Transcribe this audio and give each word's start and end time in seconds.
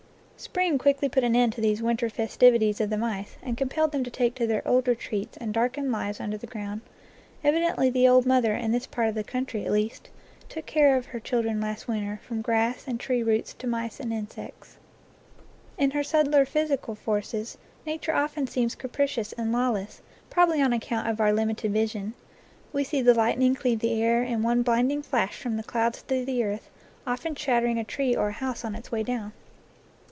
Spring 0.43 0.79
quickly 0.79 1.07
put 1.07 1.23
an 1.23 1.35
end 1.35 1.53
to 1.53 1.61
these 1.61 1.83
winter 1.83 2.09
festivities 2.09 2.81
of 2.81 2.89
the 2.89 2.97
mice 2.97 3.37
and 3.43 3.55
compelled 3.59 3.91
them 3.91 4.03
to 4.03 4.09
take 4.09 4.33
to 4.33 4.47
their 4.47 4.67
old 4.67 4.87
retreats 4.87 5.37
and 5.37 5.53
darkened 5.53 5.91
lives 5.91 6.19
under 6.19 6.35
the 6.35 6.47
ground. 6.47 6.81
Evidently 7.43 7.91
the 7.91 8.07
old 8.07 8.25
mother, 8.25 8.55
in 8.55 8.71
this 8.71 8.87
part 8.87 9.07
of 9.07 9.13
the 9.13 9.23
country 9.23 9.63
at 9.63 9.71
least, 9.71 10.09
took 10.49 10.65
good 10.65 10.73
care 10.73 10.97
of 10.97 11.05
her 11.05 11.19
children 11.19 11.61
last 11.61 11.87
winter, 11.87 12.19
from 12.23 12.41
grass 12.41 12.85
and 12.87 12.99
tree 12.99 13.21
roots 13.21 13.53
to 13.53 13.67
mice 13.67 13.99
and 13.99 14.11
insects. 14.11 14.77
15 14.77 14.79
NATURE 14.79 15.43
LORE 15.77 15.83
In 15.83 15.91
her 15.91 16.03
subtler 16.03 16.45
physical 16.47 16.95
forces, 16.95 17.57
Nature 17.85 18.15
often 18.15 18.47
seems 18.47 18.73
capricious 18.73 19.33
and 19.33 19.51
lawless, 19.51 20.01
probably 20.31 20.59
on 20.59 20.73
account 20.73 21.07
of 21.07 21.21
our 21.21 21.31
limited 21.31 21.71
vision. 21.71 22.15
We 22.73 22.83
see 22.83 23.03
the 23.03 23.13
lightning 23.13 23.53
cleave 23.53 23.77
the 23.77 24.01
air 24.01 24.23
in 24.23 24.41
one 24.41 24.63
blinding 24.63 25.03
flash 25.03 25.37
from 25.39 25.55
the 25.55 25.61
clouds 25.61 26.01
to 26.01 26.25
the 26.25 26.43
earth, 26.43 26.71
often 27.05 27.35
shattering 27.35 27.77
a 27.77 27.83
tree 27.83 28.15
or 28.15 28.29
a 28.29 28.33
house 28.33 28.65
on 28.65 28.73
its 28.73 28.91
way 28.91 29.03
down. 29.03 29.33